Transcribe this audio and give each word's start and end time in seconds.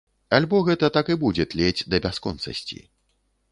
Альбо 0.37 0.61
гэта 0.69 0.89
так 0.95 1.11
і 1.15 1.17
будзе 1.25 1.47
тлець 1.53 1.85
да 1.95 2.01
бясконцасці. 2.05 2.83